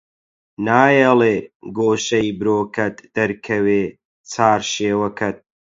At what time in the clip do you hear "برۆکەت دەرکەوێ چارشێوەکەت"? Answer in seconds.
2.39-5.37